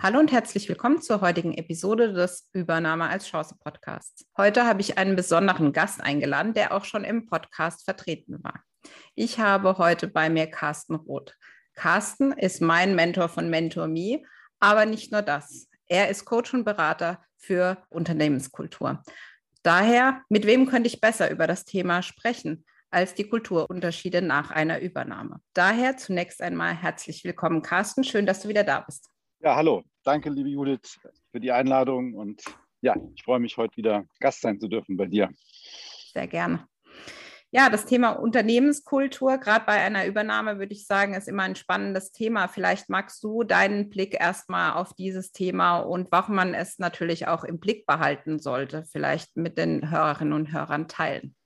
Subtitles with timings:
[0.00, 4.26] Hallo und herzlich willkommen zur heutigen Episode des Übernahme als Chance Podcasts.
[4.36, 8.62] Heute habe ich einen besonderen Gast eingeladen, der auch schon im Podcast vertreten war.
[9.16, 11.34] Ich habe heute bei mir Carsten Roth.
[11.74, 14.22] Carsten ist mein Mentor von MentorMe,
[14.60, 15.68] aber nicht nur das.
[15.88, 19.02] Er ist Coach und Berater für Unternehmenskultur.
[19.64, 22.64] Daher, mit wem könnte ich besser über das Thema sprechen?
[22.90, 25.42] als die Kulturunterschiede nach einer Übernahme.
[25.52, 28.02] Daher zunächst einmal herzlich willkommen, Carsten.
[28.02, 29.10] Schön, dass du wieder da bist.
[29.40, 29.84] Ja, hallo.
[30.02, 30.98] Danke, liebe Judith,
[31.30, 32.14] für die Einladung.
[32.14, 32.42] Und
[32.80, 35.30] ja, ich freue mich, heute wieder Gast sein zu dürfen bei dir.
[36.12, 36.66] Sehr gerne.
[37.50, 42.10] Ja, das Thema Unternehmenskultur, gerade bei einer Übernahme, würde ich sagen, ist immer ein spannendes
[42.10, 42.48] Thema.
[42.48, 47.44] Vielleicht magst du deinen Blick erstmal auf dieses Thema und warum man es natürlich auch
[47.44, 51.36] im Blick behalten sollte, vielleicht mit den Hörerinnen und Hörern teilen.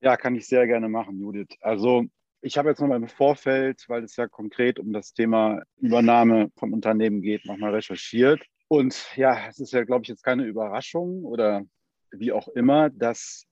[0.00, 1.56] Ja, kann ich sehr gerne machen, Judith.
[1.60, 2.04] Also
[2.46, 6.72] ich habe jetzt nochmal im Vorfeld, weil es ja konkret um das Thema Übernahme vom
[6.72, 8.40] Unternehmen geht, nochmal recherchiert.
[8.68, 11.62] Und ja, es ist ja, glaube ich, jetzt keine Überraschung oder
[12.12, 13.46] wie auch immer, dass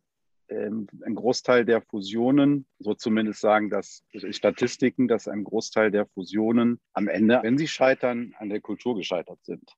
[0.49, 6.81] ähm, ein Großteil der Fusionen, so zumindest sagen das Statistiken, dass ein Großteil der Fusionen
[6.93, 9.73] am Ende, wenn sie scheitern, an der Kultur gescheitert sind.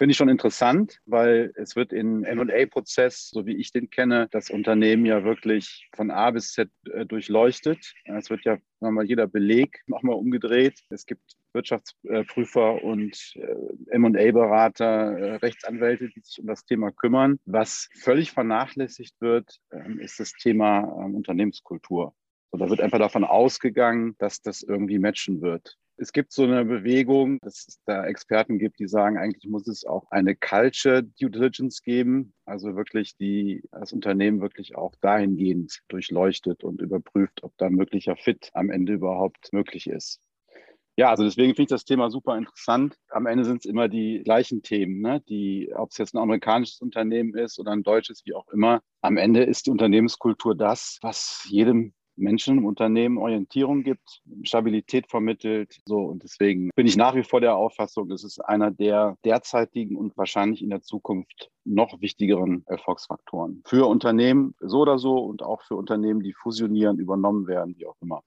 [0.00, 4.48] Finde ich schon interessant, weil es wird in M&A-Prozess, so wie ich den kenne, das
[4.48, 7.92] Unternehmen ja wirklich von A bis Z äh, durchleuchtet.
[8.06, 10.80] Es wird ja mal jeder Beleg nochmal umgedreht.
[10.88, 17.38] Es gibt Wirtschaftsprüfer und äh, M&A-Berater, äh, Rechtsanwälte, die sich um das Thema kümmern.
[17.44, 22.14] Was völlig vernachlässigt wird, ähm, ist das Thema ähm, Unternehmenskultur.
[22.52, 25.76] So, da wird einfach davon ausgegangen, dass das irgendwie matchen wird.
[26.02, 29.84] Es gibt so eine Bewegung, dass es da Experten gibt, die sagen, eigentlich muss es
[29.84, 36.64] auch eine Culture Due Diligence geben, also wirklich die das Unternehmen wirklich auch dahingehend durchleuchtet
[36.64, 40.22] und überprüft, ob da möglicher Fit am Ende überhaupt möglich ist.
[40.96, 42.96] Ja, also deswegen finde ich das Thema super interessant.
[43.10, 45.20] Am Ende sind es immer die gleichen Themen, ne?
[45.28, 48.80] die, ob es jetzt ein amerikanisches Unternehmen ist oder ein deutsches, wie auch immer.
[49.02, 55.80] Am Ende ist die Unternehmenskultur das, was jedem Menschen im Unternehmen Orientierung gibt, Stabilität vermittelt.
[55.84, 59.96] So und deswegen bin ich nach wie vor der Auffassung, es ist einer der derzeitigen
[59.96, 65.62] und wahrscheinlich in der Zukunft noch wichtigeren Erfolgsfaktoren für Unternehmen so oder so und auch
[65.62, 68.22] für Unternehmen, die fusionieren, übernommen werden, wie auch immer.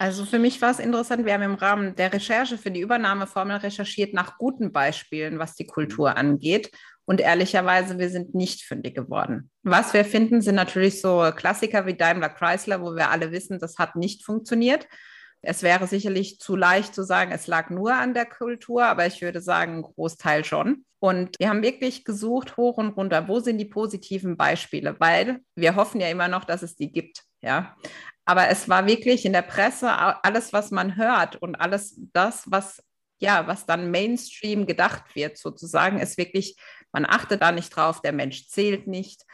[0.00, 3.58] Also für mich war es interessant, wir haben im Rahmen der Recherche für die Übernahmeformel
[3.58, 6.70] recherchiert nach guten Beispielen, was die Kultur angeht.
[7.04, 9.50] Und ehrlicherweise, wir sind nicht fündig geworden.
[9.62, 13.76] Was wir finden, sind natürlich so Klassiker wie Daimler Chrysler, wo wir alle wissen, das
[13.76, 14.88] hat nicht funktioniert.
[15.42, 19.20] Es wäre sicherlich zu leicht zu sagen, es lag nur an der Kultur, aber ich
[19.20, 20.86] würde sagen, ein Großteil schon.
[20.98, 25.76] Und wir haben wirklich gesucht, hoch und runter, wo sind die positiven Beispiele, weil wir
[25.76, 27.24] hoffen ja immer noch, dass es die gibt.
[27.42, 27.74] Ja,
[28.30, 29.90] aber es war wirklich in der Presse
[30.24, 32.82] alles, was man hört und alles das, was
[33.22, 36.56] ja, was dann Mainstream gedacht wird, sozusagen, ist wirklich
[36.92, 39.24] man achtet da nicht drauf, der Mensch zählt nicht.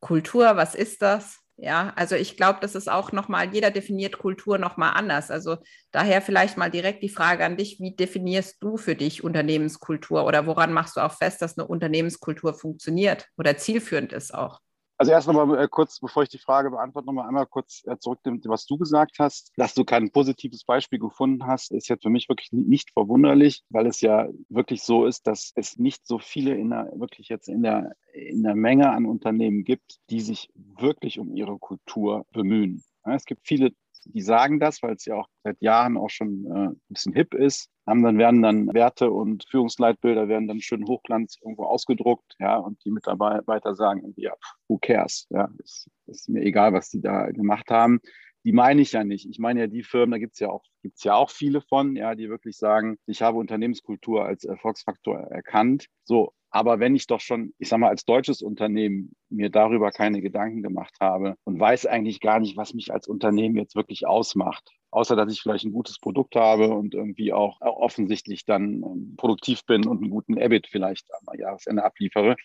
[0.00, 1.40] Kultur, was ist das?
[1.58, 5.30] Ja, also ich glaube, das ist auch nochmal, jeder definiert Kultur nochmal anders.
[5.30, 5.56] Also
[5.90, 10.46] daher vielleicht mal direkt die Frage an dich, wie definierst du für dich Unternehmenskultur oder
[10.46, 14.60] woran machst du auch fest, dass eine Unternehmenskultur funktioniert oder zielführend ist auch?
[14.98, 18.20] Also erst nochmal äh, kurz, bevor ich die Frage beantworte, nochmal einmal kurz äh, zurück,
[18.24, 19.52] was du gesagt hast.
[19.56, 23.86] Dass du kein positives Beispiel gefunden hast, ist jetzt für mich wirklich nicht verwunderlich, weil
[23.86, 27.62] es ja wirklich so ist, dass es nicht so viele in der, wirklich jetzt in
[27.62, 32.82] der, in der Menge an Unternehmen gibt, die sich wirklich um ihre Kultur bemühen.
[33.04, 33.72] Es gibt viele
[34.08, 37.34] die sagen das, weil es ja auch seit Jahren auch schon äh, ein bisschen hip
[37.34, 42.56] ist, haben dann werden dann Werte und Führungsleitbilder werden dann schön hochglanz irgendwo ausgedruckt, ja,
[42.56, 44.34] und die Mitarbeiter sagen irgendwie, ja,
[44.68, 48.00] who cares, ja, ist, ist mir egal, was die da gemacht haben.
[48.44, 49.28] Die meine ich ja nicht.
[49.28, 51.96] Ich meine ja die Firmen, da gibt es ja auch, gibt's ja auch viele von,
[51.96, 55.86] ja, die wirklich sagen, ich habe Unternehmenskultur als Erfolgsfaktor erkannt.
[56.04, 60.22] So, aber wenn ich doch schon, ich sage mal, als deutsches Unternehmen mir darüber keine
[60.22, 64.70] Gedanken gemacht habe und weiß eigentlich gar nicht, was mich als Unternehmen jetzt wirklich ausmacht,
[64.90, 69.66] außer dass ich vielleicht ein gutes Produkt habe und irgendwie auch offensichtlich dann ähm, produktiv
[69.66, 72.36] bin und einen guten EBIT vielleicht am Jahresende abliefere.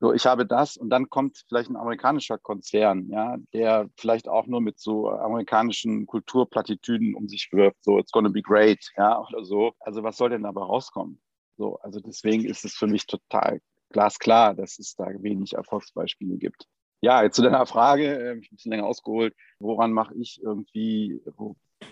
[0.00, 4.46] So, ich habe das und dann kommt vielleicht ein amerikanischer Konzern, ja, der vielleicht auch
[4.46, 9.44] nur mit so amerikanischen Kulturplattitüden um sich wirft, so it's gonna be great, ja, oder
[9.44, 9.72] so.
[9.80, 11.20] Also was soll denn dabei rauskommen?
[11.56, 13.60] So, also deswegen ist es für mich total
[13.90, 16.66] glasklar, dass es da wenig Erfolgsbeispiele gibt.
[17.02, 19.34] Ja, jetzt zu deiner Frage, äh, ich ein bisschen länger ausgeholt.
[19.58, 21.20] Woran mache ich irgendwie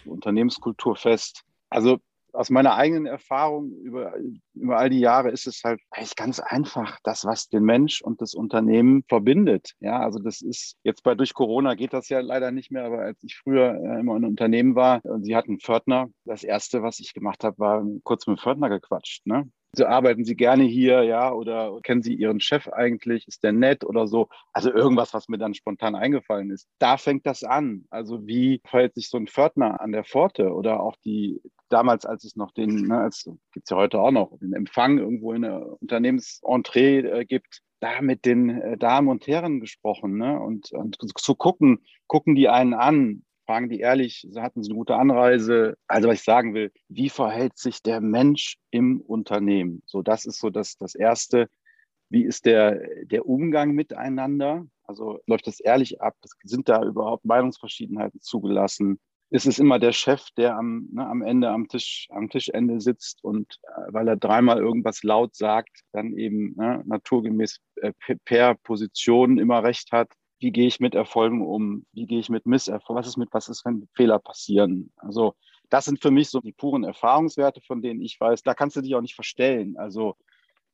[0.05, 1.45] Unternehmenskultur fest?
[1.69, 1.99] Also
[2.33, 4.15] aus meiner eigenen Erfahrung über,
[4.55, 8.21] über all die Jahre ist es halt eigentlich ganz einfach, das, was den Mensch und
[8.21, 9.73] das Unternehmen verbindet.
[9.81, 13.01] Ja, also das ist jetzt bei durch Corona geht das ja leider nicht mehr, aber
[13.01, 16.83] als ich früher äh, immer in einem Unternehmen war und sie hatten Pförtner, das erste,
[16.83, 19.27] was ich gemacht habe, war kurz mit dem Pförtner gequatscht.
[19.27, 19.51] Ne?
[19.73, 23.29] So arbeiten Sie gerne hier, ja, oder kennen Sie Ihren Chef eigentlich?
[23.29, 24.29] Ist der nett oder so?
[24.53, 26.69] Also irgendwas, was mir dann spontan eingefallen ist.
[26.81, 27.85] Da fängt das an.
[27.89, 32.25] Also wie verhält sich so ein Pförtner an der Pforte oder auch die damals, als
[32.25, 35.81] es noch den, ne, als gibt's ja heute auch noch, den Empfang irgendwo in der
[35.81, 40.39] Unternehmensentree äh, gibt, da mit den äh, Damen und Herren gesprochen, ne?
[40.39, 44.95] Und, und zu gucken, gucken die einen an, fragen die ehrlich, hatten sie eine gute
[44.95, 45.77] Anreise?
[45.89, 49.83] Also was ich sagen will, wie verhält sich der Mensch im Unternehmen?
[49.87, 51.49] So, das ist so das, das Erste.
[52.11, 54.67] Wie ist der, der Umgang miteinander?
[54.85, 56.15] Also läuft das ehrlich ab?
[56.45, 59.01] Sind da überhaupt Meinungsverschiedenheiten zugelassen?
[59.33, 63.23] ist es immer der Chef, der am, ne, am Ende am Tisch, am Tischende sitzt
[63.23, 67.93] und äh, weil er dreimal irgendwas laut sagt, dann eben ne, naturgemäß äh,
[68.25, 70.13] per Position immer recht hat.
[70.41, 71.85] Wie gehe ich mit Erfolgen um?
[71.93, 72.99] Wie gehe ich mit Misserfolgen?
[72.99, 74.91] Was ist mit, was ist, wenn Fehler passieren?
[74.97, 75.35] Also,
[75.69, 78.81] das sind für mich so die puren Erfahrungswerte, von denen ich weiß, da kannst du
[78.81, 79.77] dich auch nicht verstellen.
[79.77, 80.17] Also,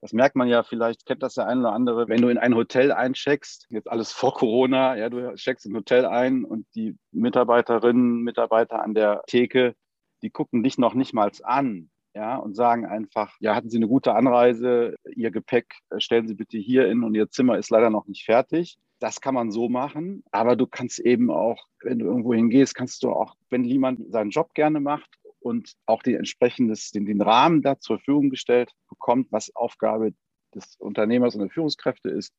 [0.00, 2.54] das merkt man ja vielleicht, kennt das der eine oder andere, wenn du in ein
[2.54, 8.22] Hotel eincheckst, jetzt alles vor Corona, ja, du checkst ein Hotel ein und die Mitarbeiterinnen,
[8.22, 9.74] Mitarbeiter an der Theke,
[10.22, 13.88] die gucken dich noch nicht mal an, ja, und sagen einfach, ja, hatten Sie eine
[13.88, 17.90] gute Anreise, Ihr Gepäck äh, stellen Sie bitte hier in und Ihr Zimmer ist leider
[17.90, 18.78] noch nicht fertig.
[18.98, 23.02] Das kann man so machen, aber du kannst eben auch, wenn du irgendwo hingehst, kannst
[23.02, 27.62] du auch, wenn jemand seinen Job gerne macht und auch den entsprechendes, den, den Rahmen
[27.62, 30.14] da zur Verfügung gestellt bekommt, was Aufgabe
[30.54, 32.32] des Unternehmers und der Führungskräfte ist.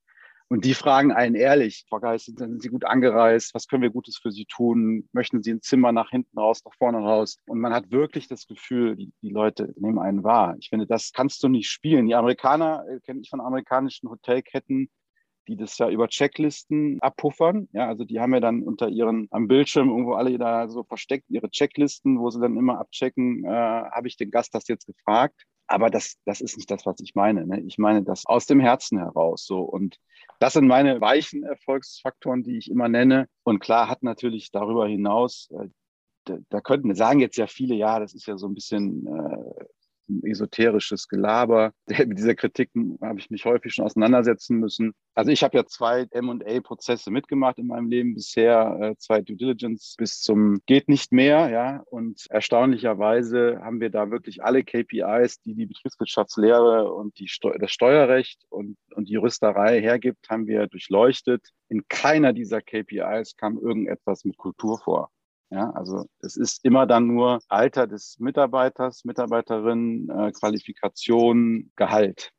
[0.50, 3.54] Und die fragen einen ehrlich, Frau Geist, sind Sie gut angereist?
[3.54, 5.07] Was können wir Gutes für Sie tun?
[5.12, 7.38] Möchten Sie ein Zimmer nach hinten raus, nach vorne raus?
[7.48, 10.56] Und man hat wirklich das Gefühl, die, die Leute nehmen einen wahr.
[10.59, 12.07] Ich finde, das kannst du nicht spielen.
[12.07, 14.89] Die Amerikaner, äh, kenne ich von amerikanischen Hotelketten,
[15.48, 17.68] die das ja über Checklisten abpuffern.
[17.72, 21.30] Ja, also die haben ja dann unter ihren am Bildschirm irgendwo alle da so versteckt
[21.30, 25.44] ihre Checklisten, wo sie dann immer abchecken, äh, habe ich den Gast das jetzt gefragt?
[25.68, 27.46] Aber das, das ist nicht das, was ich meine.
[27.46, 27.62] Ne?
[27.62, 29.46] Ich meine das aus dem Herzen heraus.
[29.46, 29.98] So und
[30.40, 33.28] das sind meine weichen Erfolgsfaktoren, die ich immer nenne.
[33.44, 35.68] Und klar hat natürlich darüber hinaus äh,
[36.28, 39.66] da, da könnten, sagen jetzt ja viele, ja, das ist ja so ein bisschen äh,
[40.24, 41.74] esoterisches Gelaber.
[41.88, 42.69] Mit dieser Kritik
[43.01, 44.94] habe ich mich häufig schon auseinandersetzen müssen.
[45.13, 49.95] Also ich habe ja zwei M&A-Prozesse mitgemacht in meinem Leben bisher, äh, zwei Due Diligence
[49.98, 51.83] bis zum geht nicht mehr, ja.
[51.89, 57.71] Und erstaunlicherweise haben wir da wirklich alle KPIs, die die Betriebswirtschaftslehre und die Steu das
[57.71, 61.50] Steuerrecht und, und die Juristerei hergibt, haben wir durchleuchtet.
[61.69, 65.09] In keiner dieser KPIs kam irgendetwas mit Kultur vor.
[65.50, 72.32] Ja, also es ist immer dann nur Alter des Mitarbeiters, Mitarbeiterin, äh, Qualifikation, Gehalt.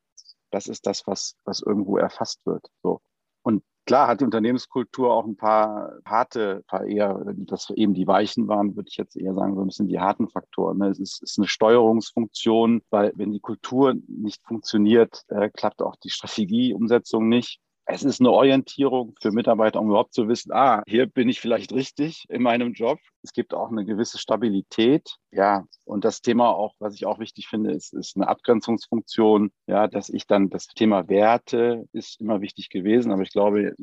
[0.50, 2.66] Das ist das, was, was irgendwo erfasst wird.
[2.82, 3.00] So.
[3.42, 8.46] Und klar hat die Unternehmenskultur auch ein paar harte, paar eher, dass eben die weichen
[8.46, 10.76] waren, würde ich jetzt eher sagen, so ein bisschen die harten Faktoren.
[10.76, 10.88] Ne?
[10.88, 16.10] Es ist, ist eine Steuerungsfunktion, weil wenn die Kultur nicht funktioniert, äh, klappt auch die
[16.10, 21.30] Strategieumsetzung nicht es ist eine Orientierung für Mitarbeiter, um überhaupt zu wissen, ah, hier bin
[21.30, 22.98] ich vielleicht richtig in meinem Job.
[23.22, 25.16] Es gibt auch eine gewisse Stabilität.
[25.30, 29.52] Ja, und das Thema auch, was ich auch wichtig finde, ist, ist eine Abgrenzungsfunktion.
[29.66, 33.10] Ja, dass ich dann das Thema Werte ist immer wichtig gewesen.
[33.10, 33.74] Aber ich glaube,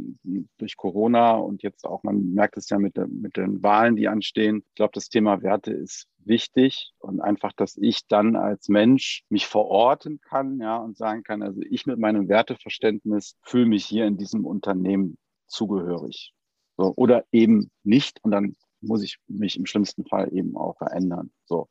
[0.60, 4.64] durch Corona und jetzt auch, man merkt es ja mit, mit den Wahlen, die anstehen.
[4.70, 9.48] Ich glaube, das Thema Werte ist wichtig und einfach, dass ich dann als Mensch mich
[9.48, 14.18] verorten kann, ja, und sagen kann, also ich mit meinem Werteverständnis fühle mich hier in
[14.18, 15.18] diesem Unternehmen
[15.48, 16.34] zugehörig.
[16.78, 21.32] So, oder eben nicht und dann muss ich mich im schlimmsten Fall eben auch verändern.
[21.46, 21.68] So.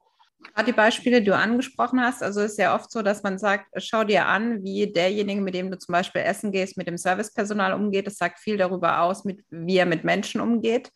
[0.53, 3.67] Gerade die Beispiele, die du angesprochen hast, also ist ja oft so, dass man sagt,
[3.77, 7.73] schau dir an, wie derjenige, mit dem du zum Beispiel essen gehst, mit dem Servicepersonal
[7.73, 8.07] umgeht.
[8.07, 10.91] Das sagt viel darüber aus, mit, wie er mit Menschen umgeht.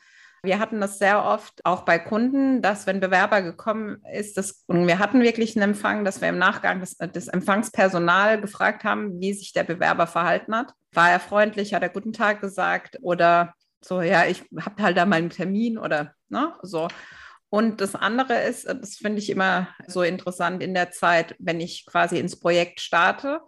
[0.48, 4.86] Wir hatten das sehr oft auch bei Kunden, dass wenn Bewerber gekommen ist, das, und
[4.86, 9.34] wir hatten wirklich einen Empfang, dass wir im Nachgang das, das Empfangspersonal gefragt haben, wie
[9.34, 10.72] sich der Bewerber verhalten hat.
[10.92, 13.52] War er freundlich, hat er guten Tag gesagt oder
[13.82, 16.88] so, ja, ich habe halt da meinen Termin oder ne, so.
[17.50, 21.84] Und das andere ist, das finde ich immer so interessant in der Zeit, wenn ich
[21.84, 23.42] quasi ins Projekt starte,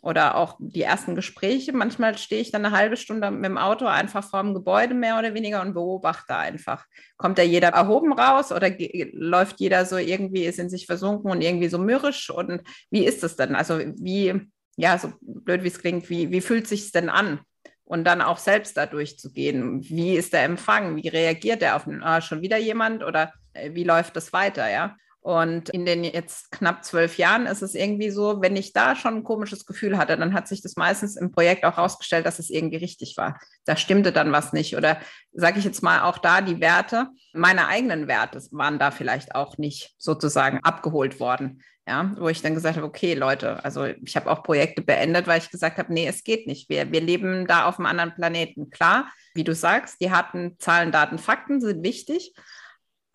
[0.00, 1.72] oder auch die ersten Gespräche.
[1.72, 5.18] Manchmal stehe ich dann eine halbe Stunde mit dem Auto einfach vor dem Gebäude mehr
[5.18, 6.86] oder weniger und beobachte einfach.
[7.16, 8.70] Kommt da jeder erhoben raus oder
[9.12, 12.30] läuft jeder so irgendwie, ist in sich versunken und irgendwie so mürrisch?
[12.30, 13.56] Und wie ist es denn?
[13.56, 17.40] Also wie, ja, so blöd wie es klingt, wie, wie fühlt sich denn an?
[17.88, 19.82] und dann auch selbst da durchzugehen.
[19.82, 20.96] Wie ist der Empfang?
[20.96, 24.96] Wie reagiert er auf ah, schon wieder jemand oder äh, wie läuft das weiter, ja?
[25.28, 29.16] Und in den jetzt knapp zwölf Jahren ist es irgendwie so, wenn ich da schon
[29.16, 32.48] ein komisches Gefühl hatte, dann hat sich das meistens im Projekt auch herausgestellt, dass es
[32.48, 33.38] irgendwie richtig war.
[33.66, 34.74] Da stimmte dann was nicht.
[34.74, 34.98] Oder
[35.34, 39.58] sage ich jetzt mal auch da, die Werte, meine eigenen Werte waren da vielleicht auch
[39.58, 41.62] nicht sozusagen abgeholt worden.
[41.86, 45.40] Ja, wo ich dann gesagt habe, okay, Leute, also ich habe auch Projekte beendet, weil
[45.40, 46.70] ich gesagt habe, nee, es geht nicht.
[46.70, 48.70] Wir, wir leben da auf einem anderen Planeten.
[48.70, 52.32] Klar, wie du sagst, die harten Zahlen, Daten, Fakten sind wichtig.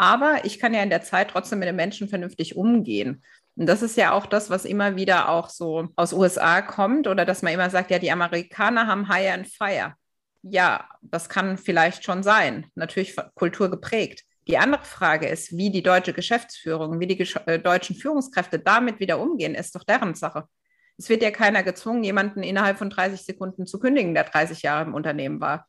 [0.04, 3.24] Aber ich kann ja in der Zeit trotzdem mit den Menschen vernünftig umgehen.
[3.56, 7.24] Und das ist ja auch das, was immer wieder auch so aus USA kommt oder
[7.24, 9.94] dass man immer sagt, ja, die Amerikaner haben Hire and Fire.
[10.42, 12.66] Ja, das kann vielleicht schon sein.
[12.76, 14.26] Natürlich Kultur geprägt.
[14.48, 19.00] Die andere Frage ist, wie die deutsche Geschäftsführung, wie die gesch äh, deutschen Führungskräfte damit
[19.00, 20.50] wieder umgehen, ist doch deren Sache.
[20.98, 24.84] Es wird ja keiner gezwungen, jemanden innerhalb von 30 Sekunden zu kündigen, der 30 Jahre
[24.84, 25.66] im Unternehmen war.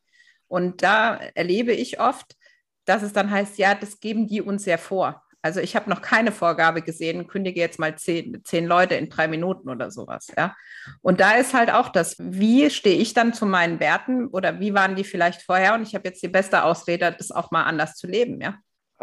[0.48, 2.34] Und da erlebe ich oft,
[2.84, 5.22] dass es dann heißt, ja, das geben die uns ja vor.
[5.44, 9.28] Also ich habe noch keine Vorgabe gesehen, kündige jetzt mal zehn, zehn Leute in drei
[9.28, 10.28] Minuten oder sowas.
[10.38, 10.56] Ja.
[11.02, 14.72] Und da ist halt auch das, wie stehe ich dann zu meinen Werten oder wie
[14.72, 15.74] waren die vielleicht vorher?
[15.74, 18.54] Und ich habe jetzt die beste Ausrede, das auch mal anders zu leben, ja.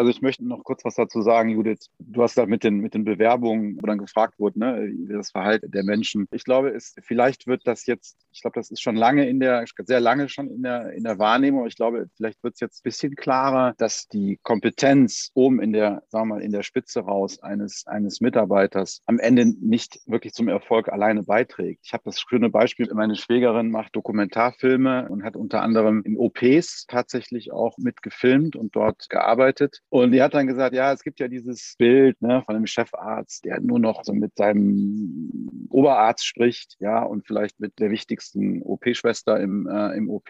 [0.02, 1.92] Also ich möchte noch kurz was dazu sagen, Judith.
[2.00, 5.70] Du hast da mit den, mit den Bewerbungen, wo dann gefragt wurde, ne, das Verhalten
[5.70, 6.28] der Menschen.
[6.32, 9.64] Ich glaube, es, vielleicht wird das jetzt, ich glaube, das ist schon lange in der,
[9.84, 11.68] sehr lange schon in der, in der Wahrnehmung.
[11.68, 16.02] Ich glaube, vielleicht wird es jetzt ein bisschen klarer, dass die Kompetenz oben in der,
[16.10, 20.48] sagen wir mal, in der Spitze raus eines, eines Mitarbeiters am Ende nicht wirklich zum
[20.48, 21.82] Erfolg alleine beiträgt.
[21.84, 26.88] Ich habe das schöne Beispiel, meine Schwägerin macht Dokumentarfilme und hat unter anderem in OPs
[26.88, 29.84] tatsächlich auch mitgefilmt und dort gearbeitet.
[29.92, 33.44] Und die hat dann gesagt, ja, es gibt ja dieses Bild ne, von einem Chefarzt,
[33.44, 39.38] der nur noch so mit seinem Oberarzt spricht, ja, und vielleicht mit der wichtigsten OP-Schwester
[39.42, 40.30] im, äh, im OP.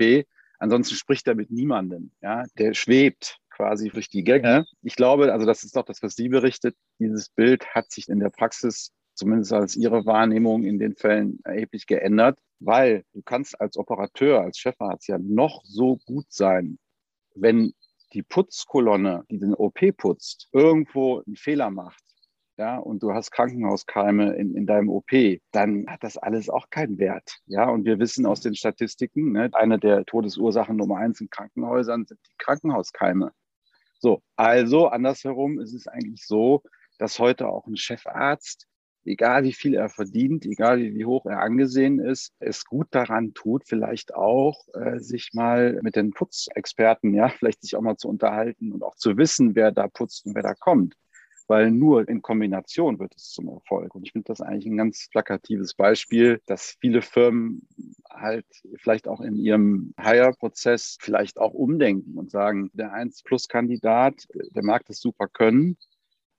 [0.58, 4.66] Ansonsten spricht er mit niemandem, ja, der schwebt quasi durch die Gänge.
[4.82, 6.76] Ich glaube, also das ist doch das, was sie berichtet.
[6.98, 11.86] Dieses Bild hat sich in der Praxis zumindest als ihre Wahrnehmung in den Fällen erheblich
[11.86, 16.80] geändert, weil du kannst als Operateur, als Chefarzt ja noch so gut sein,
[17.36, 17.74] wenn
[18.14, 22.04] die Putzkolonne, die den OP putzt, irgendwo einen Fehler macht,
[22.58, 25.10] ja, und du hast Krankenhauskeime in, in deinem OP,
[25.52, 27.40] dann hat das alles auch keinen Wert.
[27.48, 32.06] Ja, und wir wissen aus den Statistiken, ne, eine der Todesursachen Nummer eins in Krankenhäusern
[32.06, 33.32] sind die Krankenhauskeime.
[34.00, 36.62] So, also andersherum ist es eigentlich so,
[37.00, 38.68] dass heute auch ein Chefarzt
[39.06, 43.64] egal wie viel er verdient, egal wie, hoch er angesehen ist, es gut daran tut,
[43.68, 48.72] vielleicht auch äh, sich mal mit den Putzexperten, ja, vielleicht sich auch mal zu unterhalten
[48.72, 50.96] und auch zu wissen, wer da putzt und wer da kommt.
[51.48, 53.94] Weil nur in Kombination wird es zum Erfolg.
[53.94, 57.68] Und ich finde das eigentlich ein ganz plakatives Beispiel, dass viele Firmen
[58.10, 58.46] halt
[58.78, 65.02] vielleicht auch in ihrem Hire-Prozess vielleicht auch umdenken und sagen, der 1-Plus-Kandidat, der mag das
[65.02, 65.78] super können,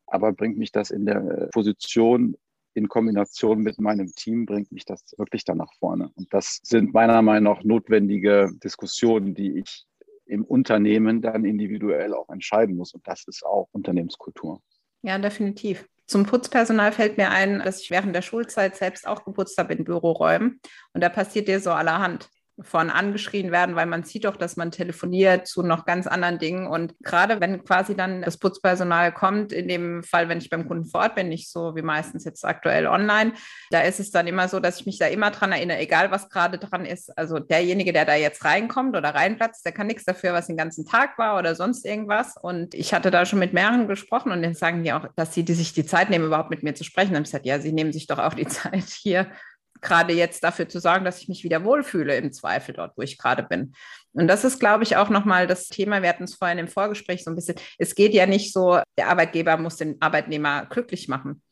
[0.06, 2.36] aber bringt mich das in der Position
[2.74, 6.10] in Kombination mit meinem Team bringt mich das wirklich dann nach vorne.
[6.14, 9.84] Und das sind meiner Meinung nach notwendige Diskussionen, die ich
[10.26, 12.94] im Unternehmen dann individuell auch entscheiden muss.
[12.94, 14.60] Und das ist auch Unternehmenskultur.
[15.02, 15.86] Ja, definitiv.
[16.06, 19.84] Zum Putzpersonal fällt mir ein, dass ich während der Schulzeit selbst auch geputzt habe in
[19.84, 20.60] Büroräumen.
[20.92, 22.28] Und da passiert dir so allerhand
[22.60, 26.66] von angeschrien werden, weil man sieht doch, dass man telefoniert zu noch ganz anderen Dingen.
[26.66, 30.84] Und gerade wenn quasi dann das Putzpersonal kommt, in dem Fall, wenn ich beim Kunden
[30.84, 33.32] vor Ort bin, nicht so wie meistens jetzt aktuell online,
[33.70, 36.28] da ist es dann immer so, dass ich mich da immer dran erinnere, egal was
[36.28, 37.16] gerade dran ist.
[37.16, 40.84] Also derjenige, der da jetzt reinkommt oder reinplatzt, der kann nichts dafür, was den ganzen
[40.84, 42.36] Tag war oder sonst irgendwas.
[42.40, 45.44] Und ich hatte da schon mit mehreren gesprochen und dann sagen die auch, dass sie
[45.44, 47.10] die sich die Zeit nehmen, überhaupt mit mir zu sprechen.
[47.10, 49.28] Dann habe ich gesagt, ja, sie nehmen sich doch auch die Zeit hier
[49.82, 53.18] gerade jetzt dafür zu sorgen, dass ich mich wieder wohlfühle im Zweifel dort, wo ich
[53.18, 53.74] gerade bin.
[54.12, 56.02] Und das ist, glaube ich, auch nochmal das Thema.
[56.02, 57.56] Wir hatten es vorhin im Vorgespräch so ein bisschen.
[57.78, 61.42] Es geht ja nicht so, der Arbeitgeber muss den Arbeitnehmer glücklich machen.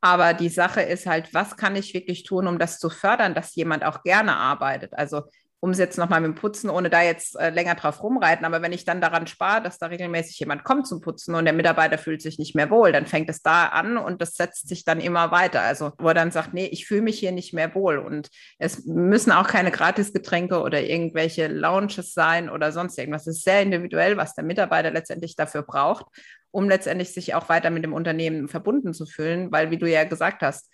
[0.00, 3.56] Aber die Sache ist halt, was kann ich wirklich tun, um das zu fördern, dass
[3.56, 4.92] jemand auch gerne arbeitet?
[4.94, 5.22] Also
[5.60, 8.62] um es jetzt nochmal mit dem Putzen, ohne da jetzt äh, länger drauf rumreiten, aber
[8.62, 11.98] wenn ich dann daran spare, dass da regelmäßig jemand kommt zum Putzen und der Mitarbeiter
[11.98, 15.00] fühlt sich nicht mehr wohl, dann fängt es da an und das setzt sich dann
[15.00, 15.62] immer weiter.
[15.62, 18.84] Also wo er dann sagt, nee, ich fühle mich hier nicht mehr wohl und es
[18.86, 23.26] müssen auch keine Gratisgetränke oder irgendwelche Lounges sein oder sonst irgendwas.
[23.26, 26.06] Es ist sehr individuell, was der Mitarbeiter letztendlich dafür braucht,
[26.52, 30.04] um letztendlich sich auch weiter mit dem Unternehmen verbunden zu fühlen, weil wie du ja
[30.04, 30.70] gesagt hast,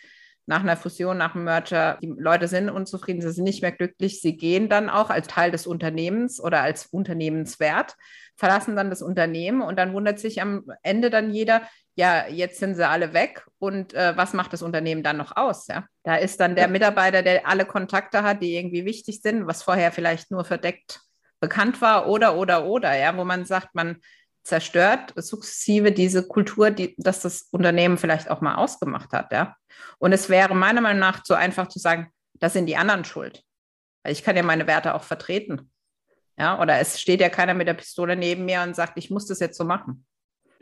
[0.46, 4.20] nach einer Fusion, nach einem Merger, die Leute sind unzufrieden, sie sind nicht mehr glücklich,
[4.20, 7.96] sie gehen dann auch als Teil des Unternehmens oder als Unternehmenswert,
[8.36, 11.62] verlassen dann das Unternehmen und dann wundert sich am Ende dann jeder,
[11.96, 15.68] ja, jetzt sind sie alle weg und äh, was macht das Unternehmen dann noch aus?
[15.68, 15.86] Ja?
[16.02, 19.92] Da ist dann der Mitarbeiter, der alle Kontakte hat, die irgendwie wichtig sind, was vorher
[19.92, 21.00] vielleicht nur verdeckt
[21.40, 23.98] bekannt war oder, oder, oder, ja, wo man sagt, man
[24.44, 29.56] zerstört sukzessive diese Kultur, die, dass das Unternehmen vielleicht auch mal ausgemacht hat, ja.
[29.98, 33.42] Und es wäre meiner Meinung nach so einfach zu sagen, das sind die anderen schuld.
[34.02, 35.70] Weil ich kann ja meine Werte auch vertreten.
[36.36, 39.26] Ja, oder es steht ja keiner mit der Pistole neben mir und sagt, ich muss
[39.26, 40.04] das jetzt so machen.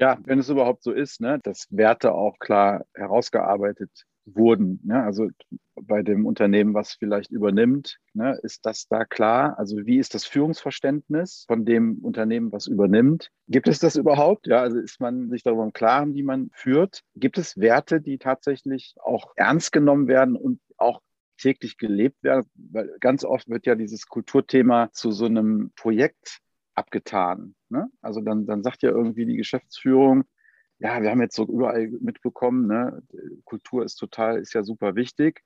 [0.02, 4.80] Ja, wenn es überhaupt so ist, ne, dass Werte auch klar herausgearbeitet wurden.
[4.82, 5.00] Ne?
[5.00, 5.28] Also
[5.80, 9.56] bei dem Unternehmen, was vielleicht übernimmt, ne, ist das da klar?
[9.60, 13.30] Also wie ist das Führungsverständnis von dem Unternehmen, was übernimmt?
[13.46, 14.48] Gibt es das überhaupt?
[14.48, 17.02] Ja, also ist man sich darüber im Klaren, wie man führt?
[17.14, 21.00] Gibt es Werte, die tatsächlich auch ernst genommen werden und auch
[21.38, 22.50] täglich gelebt werden?
[22.56, 26.42] Weil ganz oft wird ja dieses Kulturthema zu so einem Projekt
[26.74, 27.54] abgetan.
[27.68, 27.90] Ne?
[28.00, 30.24] Also dann, dann sagt ja irgendwie die Geschäftsführung,
[30.78, 33.02] ja, wir haben jetzt so überall mitbekommen, ne,
[33.44, 35.42] Kultur ist total, ist ja super wichtig.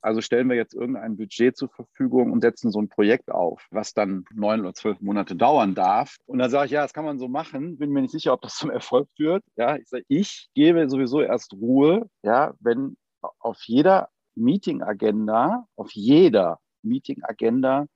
[0.00, 3.94] Also stellen wir jetzt irgendein Budget zur Verfügung und setzen so ein Projekt auf, was
[3.94, 6.16] dann neun oder zwölf Monate dauern darf.
[6.26, 7.78] Und dann sage ich, ja, das kann man so machen.
[7.78, 9.44] Bin mir nicht sicher, ob das zum Erfolg führt.
[9.54, 12.96] Ja, ich sage, ich gebe sowieso erst Ruhe, ja, wenn
[13.38, 17.86] auf jeder Meeting-Agenda, auf jeder Meeting-Agenda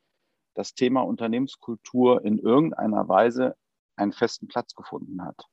[0.57, 3.57] das Thema Unternehmenskultur in irgendeiner Weise
[3.97, 5.47] einen festen Platz gefunden hat.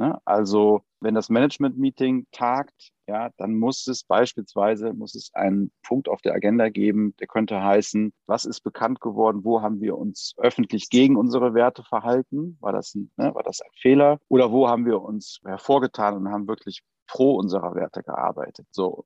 [0.00, 0.18] Ne?
[0.24, 6.22] Also wenn das Management-Meeting tagt, ja, dann muss es beispielsweise muss es einen Punkt auf
[6.22, 10.88] der Agenda geben, der könnte heißen, was ist bekannt geworden, wo haben wir uns öffentlich
[10.88, 14.86] gegen unsere Werte verhalten, war das ein, ne, war das ein Fehler oder wo haben
[14.86, 18.66] wir uns hervorgetan und haben wirklich pro unserer Werte gearbeitet.
[18.70, 19.04] So,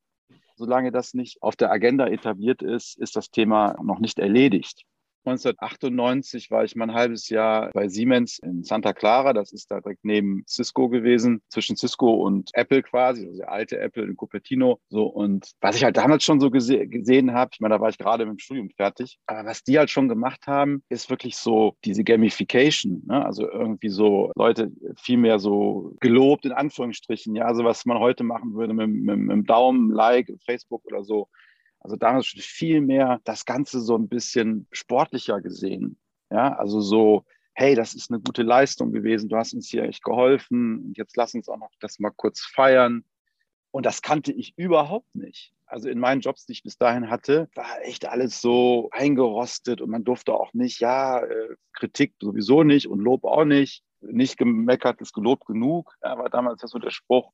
[0.56, 4.84] solange das nicht auf der Agenda etabliert ist, ist das Thema noch nicht erledigt.
[5.26, 9.32] 1998 war ich mal ein halbes Jahr bei Siemens in Santa Clara.
[9.32, 13.78] Das ist da direkt neben Cisco gewesen, zwischen Cisco und Apple quasi, also der alte
[13.78, 14.80] Apple in Cupertino.
[14.88, 17.88] So und was ich halt damals schon so gese gesehen habe, ich meine, da war
[17.88, 21.36] ich gerade mit dem Studium fertig, aber was die halt schon gemacht haben, ist wirklich
[21.36, 23.02] so diese Gamification.
[23.06, 23.24] Ne?
[23.24, 28.24] Also irgendwie so Leute viel mehr so gelobt in Anführungsstrichen, ja, also was man heute
[28.24, 31.28] machen würde mit, mit, mit dem Daumen, Like, Facebook oder so.
[31.84, 35.98] Also damals schon viel mehr das Ganze so ein bisschen sportlicher gesehen.
[36.30, 40.02] Ja, also so, hey, das ist eine gute Leistung gewesen, du hast uns hier echt
[40.02, 43.04] geholfen und jetzt lass uns auch noch das mal kurz feiern.
[43.70, 45.52] Und das kannte ich überhaupt nicht.
[45.66, 49.90] Also in meinen Jobs, die ich bis dahin hatte, war echt alles so eingerostet und
[49.90, 53.82] man durfte auch nicht, ja, äh, Kritik sowieso nicht und Lob auch nicht.
[54.00, 57.32] Nicht gemeckert ist gelobt genug, war damals ja so der Spruch.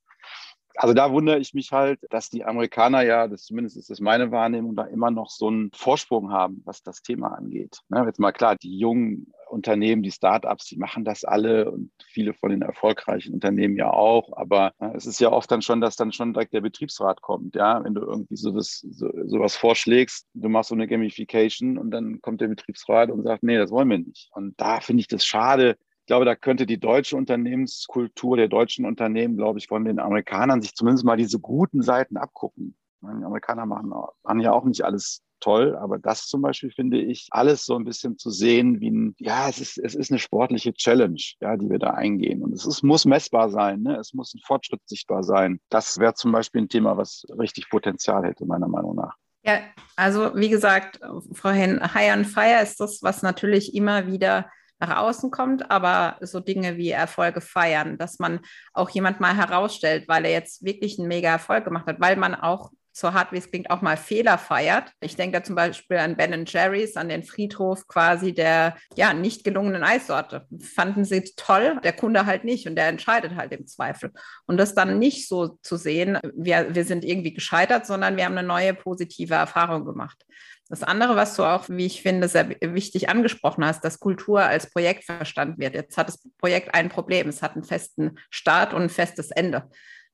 [0.83, 4.31] Also da wundere ich mich halt, dass die Amerikaner ja, das zumindest ist das meine
[4.31, 7.83] Wahrnehmung, da immer noch so einen Vorsprung haben, was das Thema angeht.
[7.91, 12.33] Ne, jetzt mal klar, die jungen Unternehmen, die Startups, die machen das alle und viele
[12.33, 14.35] von den erfolgreichen Unternehmen ja auch.
[14.39, 17.57] Aber ne, es ist ja oft dann schon, dass dann schon direkt der Betriebsrat kommt,
[17.57, 22.23] ja, wenn du irgendwie sowas, so, sowas vorschlägst, du machst so eine Gamification und dann
[22.23, 24.31] kommt der Betriebsrat und sagt, nee, das wollen wir nicht.
[24.33, 25.77] Und da finde ich das schade,
[26.11, 30.75] glaube, da könnte die deutsche Unternehmenskultur der deutschen Unternehmen, glaube ich, von den Amerikanern sich
[30.75, 32.75] zumindest mal diese guten Seiten abgucken.
[33.01, 33.93] Die Amerikaner machen,
[34.25, 37.85] machen ja auch nicht alles toll, aber das zum Beispiel finde ich alles so ein
[37.85, 41.71] bisschen zu sehen wie ein, ja, es ist, es ist eine sportliche Challenge, ja, die
[41.71, 42.43] wir da eingehen.
[42.43, 43.97] Und es ist, muss messbar sein, ne?
[43.97, 45.61] es muss ein Fortschritt sichtbar sein.
[45.69, 49.15] Das wäre zum Beispiel ein Thema, was richtig Potenzial hätte, meiner Meinung nach.
[49.45, 49.61] Ja,
[49.95, 50.99] also wie gesagt,
[51.45, 56.41] Hen, High on Fire ist das, was natürlich immer wieder nach außen kommt, aber so
[56.41, 58.41] Dinge wie Erfolge feiern, dass man
[58.73, 62.35] auch jemand mal herausstellt, weil er jetzt wirklich einen mega Erfolg gemacht hat, weil man
[62.35, 64.93] auch so hart wie es klingt, auch mal Fehler feiert.
[65.01, 69.45] Ich denke da zum Beispiel an Ben Jerry's, an den Friedhof quasi der ja nicht
[69.45, 70.47] gelungenen Eissorte.
[70.61, 74.13] Fanden sie toll, der Kunde halt nicht und der entscheidet halt im Zweifel.
[74.47, 78.37] Und das dann nicht so zu sehen, wir, wir sind irgendwie gescheitert, sondern wir haben
[78.37, 80.25] eine neue positive Erfahrung gemacht.
[80.71, 84.71] Das andere, was du auch, wie ich finde, sehr wichtig angesprochen hast, dass Kultur als
[84.71, 85.75] Projekt verstanden wird.
[85.75, 87.29] Jetzt hat das Projekt ein Problem.
[87.29, 89.69] Es hat einen festen Start und ein festes Ende.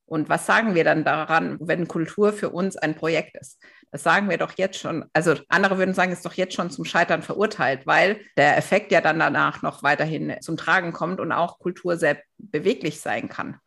[0.07, 3.61] Und was sagen wir dann daran, wenn Kultur für uns ein Projekt ist?
[3.90, 5.05] Das sagen wir doch jetzt schon.
[5.12, 9.01] Also andere würden sagen, ist doch jetzt schon zum Scheitern verurteilt, weil der Effekt ja
[9.01, 13.59] dann danach noch weiterhin zum Tragen kommt und auch Kultur sehr beweglich sein kann.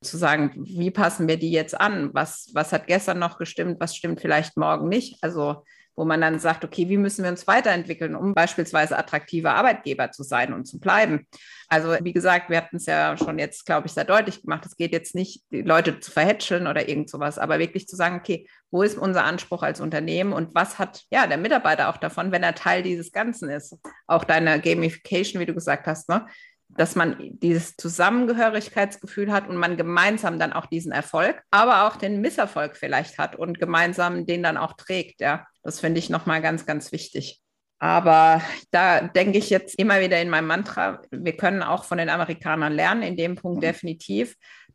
[0.00, 2.10] Zu sagen, wie passen wir die jetzt an?
[2.12, 3.80] Was, was hat gestern noch gestimmt?
[3.80, 5.18] Was stimmt vielleicht morgen nicht?
[5.22, 5.64] Also
[5.98, 10.22] wo man dann sagt, okay, wie müssen wir uns weiterentwickeln, um beispielsweise attraktiver Arbeitgeber zu
[10.22, 11.26] sein und zu bleiben.
[11.68, 14.64] Also wie gesagt, wir hatten es ja schon jetzt, glaube ich, sehr deutlich gemacht.
[14.64, 18.20] Es geht jetzt nicht, die Leute zu verhätscheln oder irgend sowas, aber wirklich zu sagen,
[18.20, 22.30] okay, wo ist unser Anspruch als Unternehmen und was hat ja der Mitarbeiter auch davon,
[22.30, 23.76] wenn er Teil dieses Ganzen ist?
[24.06, 26.26] Auch deine Gamification, wie du gesagt hast, ne?
[26.68, 32.20] dass man dieses Zusammengehörigkeitsgefühl hat und man gemeinsam dann auch diesen Erfolg, aber auch den
[32.20, 35.20] Misserfolg vielleicht hat und gemeinsam den dann auch trägt.
[35.20, 37.42] Ja, das finde ich nochmal ganz, ganz wichtig.
[37.78, 42.08] Aber da denke ich jetzt immer wieder in meinem Mantra, wir können auch von den
[42.08, 44.34] Amerikanern lernen, in dem Punkt definitiv.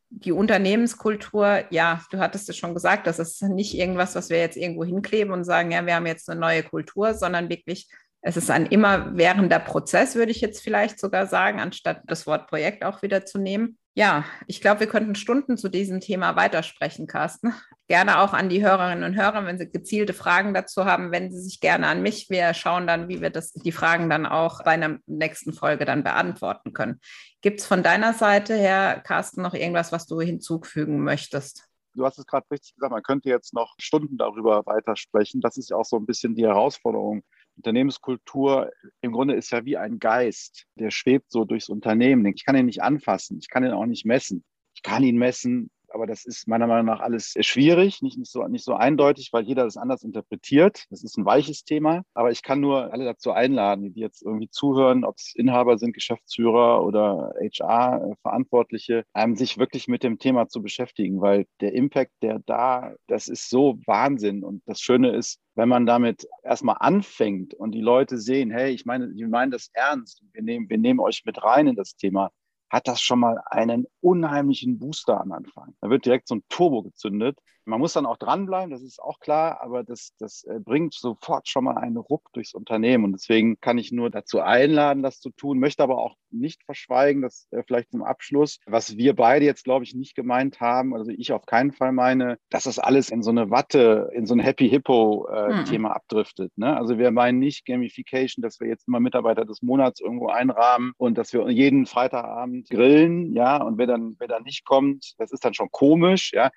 [0.09, 4.55] Die Unternehmenskultur, ja, du hattest es schon gesagt, das ist nicht irgendwas, was wir jetzt
[4.55, 7.89] irgendwo hinkleben und sagen, ja, wir haben jetzt eine neue Kultur, sondern wirklich
[8.21, 12.85] es ist ein immerwährender Prozess, würde ich jetzt vielleicht sogar sagen, anstatt das Wort Projekt
[12.85, 13.77] auch wieder zu nehmen.
[13.95, 17.53] Ja, ich glaube, wir könnten Stunden zu diesem Thema weitersprechen, Carsten.
[17.87, 21.43] Gerne auch an die Hörerinnen und Hörer, wenn sie gezielte Fragen dazu haben, wenden Sie
[21.43, 22.27] sich gerne an mich.
[22.31, 26.03] Wir schauen dann, wie wir das, die Fragen dann auch bei einer nächsten Folge dann
[26.03, 27.01] beantworten können.
[27.41, 31.67] Gibt es von deiner Seite her, Carsten, noch irgendwas, was du hinzufügen möchtest?
[31.93, 35.39] Du hast es gerade richtig gesagt, man könnte jetzt noch Stunden darüber weitersprechen.
[35.39, 37.21] Das ist ja auch so ein bisschen die Herausforderung
[37.57, 42.25] Unternehmenskultur im Grunde ist ja wie ein Geist, der schwebt so durchs Unternehmen.
[42.25, 44.43] Ich kann ihn nicht anfassen, ich kann ihn auch nicht messen.
[44.75, 48.47] Ich kann ihn messen, aber das ist meiner Meinung nach alles schwierig, nicht, nicht, so,
[48.47, 50.85] nicht so eindeutig, weil jeder das anders interpretiert.
[50.89, 54.49] Das ist ein weiches Thema, aber ich kann nur alle dazu einladen, die jetzt irgendwie
[54.49, 60.61] zuhören, ob es Inhaber sind, Geschäftsführer oder HR-Verantwortliche, einem sich wirklich mit dem Thema zu
[60.61, 64.43] beschäftigen, weil der Impact, der da, das ist so Wahnsinn.
[64.43, 68.85] Und das Schöne ist, wenn man damit erstmal anfängt und die Leute sehen, hey, ich
[68.85, 72.31] meine, die meinen das ernst, wir nehmen, wir nehmen euch mit rein in das Thema,
[72.73, 75.75] hat das schon mal einen unheimlichen Booster am Anfang.
[75.79, 79.19] Da wird direkt so ein Turbo gezündet man muss dann auch dranbleiben, das ist auch
[79.19, 83.05] klar, aber das, das äh, bringt sofort schon mal einen Ruck durchs Unternehmen.
[83.05, 87.21] Und deswegen kann ich nur dazu einladen, das zu tun, möchte aber auch nicht verschweigen,
[87.21, 91.11] dass äh, vielleicht zum Abschluss, was wir beide jetzt, glaube ich, nicht gemeint haben, also
[91.11, 94.39] ich auf keinen Fall meine, dass das alles in so eine Watte, in so ein
[94.39, 95.85] Happy Hippo-Thema äh, hm.
[95.85, 96.51] abdriftet.
[96.57, 96.75] Ne?
[96.75, 101.17] Also wir meinen nicht Gamification, dass wir jetzt immer Mitarbeiter des Monats irgendwo einrahmen und
[101.17, 105.45] dass wir jeden Freitagabend grillen, ja, und wer dann, wer dann nicht kommt, das ist
[105.45, 106.49] dann schon komisch, ja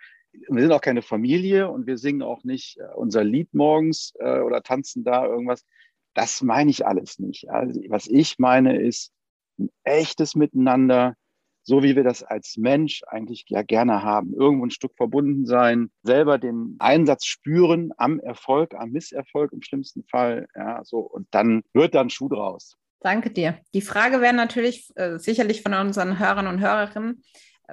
[0.48, 4.40] wir sind auch keine Familie und wir singen auch nicht äh, unser Lied morgens äh,
[4.40, 5.64] oder tanzen da irgendwas.
[6.14, 7.50] Das meine ich alles nicht.
[7.50, 9.12] Also, was ich meine, ist
[9.58, 11.14] ein echtes Miteinander,
[11.62, 14.32] so wie wir das als Mensch eigentlich ja gerne haben.
[14.34, 20.04] Irgendwo ein Stück verbunden sein, selber den Einsatz spüren am Erfolg, am Misserfolg im schlimmsten
[20.04, 20.46] Fall.
[20.54, 21.00] Ja, so.
[21.00, 22.76] Und dann wird dann Schuh draus.
[23.00, 23.58] Danke dir.
[23.74, 27.22] Die Frage wäre natürlich äh, sicherlich von unseren Hörern und Hörerinnen,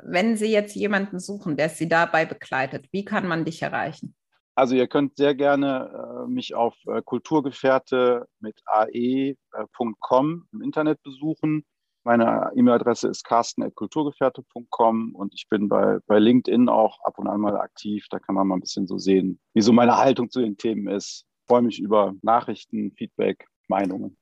[0.02, 4.16] wenn Sie jetzt jemanden suchen, der Sie dabei begleitet, wie kann man dich erreichen?
[4.56, 11.66] Also ihr könnt sehr gerne äh, mich auf äh, kulturgefährte mit ae.com im Internet besuchen.
[12.04, 17.58] Meine E-Mail-Adresse ist carsten.kulturgefährte.com und ich bin bei, bei LinkedIn auch ab und an mal
[17.58, 18.06] aktiv.
[18.10, 20.88] Da kann man mal ein bisschen so sehen, wie so meine Haltung zu den Themen
[20.88, 21.26] ist.
[21.40, 24.18] Ich freue mich über Nachrichten, Feedback, Meinungen.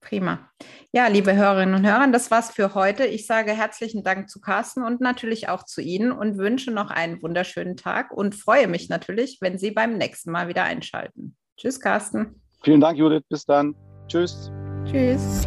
[0.00, 0.50] Prima.
[0.92, 3.04] Ja, liebe Hörerinnen und Hörer, das war's für heute.
[3.04, 7.22] Ich sage herzlichen Dank zu Carsten und natürlich auch zu Ihnen und wünsche noch einen
[7.22, 11.36] wunderschönen Tag und freue mich natürlich, wenn Sie beim nächsten Mal wieder einschalten.
[11.56, 12.42] Tschüss, Carsten.
[12.62, 13.24] Vielen Dank, Judith.
[13.28, 13.74] Bis dann.
[14.08, 14.50] Tschüss.
[14.86, 15.46] Tschüss.